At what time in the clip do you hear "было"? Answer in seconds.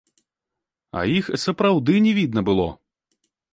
2.51-2.69